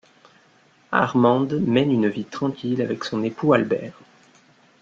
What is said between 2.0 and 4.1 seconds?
vie tranquille avec son époux Albert.